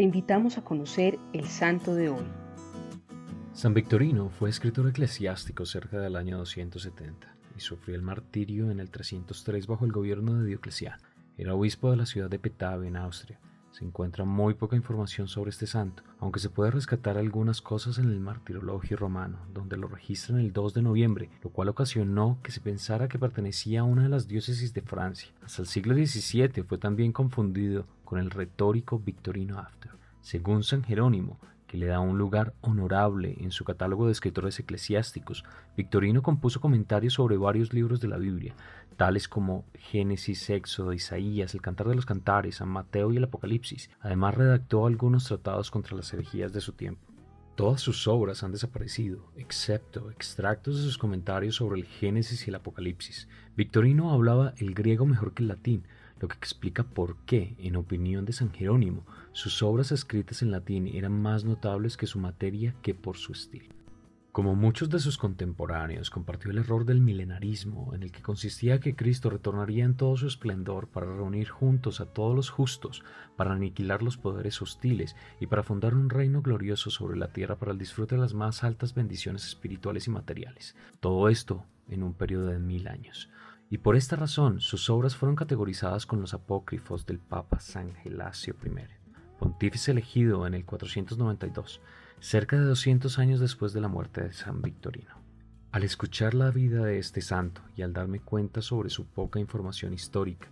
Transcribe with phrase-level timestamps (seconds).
[0.00, 2.24] Te invitamos a conocer el santo de hoy.
[3.52, 8.88] San Victorino fue escritor eclesiástico cerca del año 270 y sufrió el martirio en el
[8.88, 11.02] 303 bajo el gobierno de Diocleciano.
[11.36, 13.38] Era obispo de la ciudad de Petave, en Austria.
[13.72, 18.06] Se encuentra muy poca información sobre este santo, aunque se puede rescatar algunas cosas en
[18.10, 22.60] el martirologio romano, donde lo registran el 2 de noviembre, lo cual ocasionó que se
[22.60, 25.30] pensara que pertenecía a una de las diócesis de Francia.
[25.42, 29.92] Hasta el siglo XVII fue también confundido con el retórico Victorino After.
[30.20, 31.38] Según San Jerónimo,
[31.70, 35.44] que le da un lugar honorable en su catálogo de escritores eclesiásticos,
[35.76, 38.56] Victorino compuso comentarios sobre varios libros de la Biblia,
[38.96, 43.88] tales como Génesis, Éxodo, Isaías, el Cantar de los Cantares, San Mateo y el Apocalipsis.
[44.00, 47.09] Además redactó algunos tratados contra las herejías de su tiempo.
[47.60, 52.54] Todas sus obras han desaparecido, excepto extractos de sus comentarios sobre el Génesis y el
[52.54, 53.28] Apocalipsis.
[53.54, 55.84] Victorino hablaba el griego mejor que el latín,
[56.20, 60.86] lo que explica por qué, en opinión de San Jerónimo, sus obras escritas en latín
[60.86, 63.79] eran más notables que su materia que por su estilo.
[64.32, 68.94] Como muchos de sus contemporáneos, compartió el error del milenarismo, en el que consistía que
[68.94, 73.02] Cristo retornaría en todo su esplendor para reunir juntos a todos los justos,
[73.36, 77.72] para aniquilar los poderes hostiles y para fundar un reino glorioso sobre la tierra para
[77.72, 80.76] el disfrute de las más altas bendiciones espirituales y materiales.
[81.00, 83.28] Todo esto en un periodo de mil años
[83.68, 88.56] y por esta razón sus obras fueron categorizadas con los apócrifos del Papa San Gelasio
[88.64, 88.70] I,
[89.38, 91.80] pontífice elegido en el 492,
[92.20, 95.14] cerca de 200 años después de la muerte de San Victorino.
[95.72, 99.94] Al escuchar la vida de este santo y al darme cuenta sobre su poca información
[99.94, 100.48] histórica,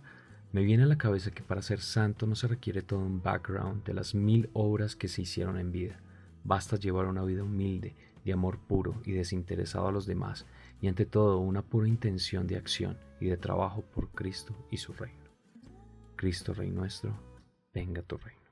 [0.51, 3.83] me viene a la cabeza que para ser santo no se requiere todo un background
[3.83, 5.99] de las mil obras que se hicieron en vida.
[6.43, 10.47] Basta llevar una vida humilde, de amor puro y desinteresado a los demás,
[10.81, 14.93] y ante todo una pura intención de acción y de trabajo por Cristo y su
[14.93, 15.29] reino.
[16.15, 17.13] Cristo Rey nuestro,
[17.73, 18.48] venga tu reino.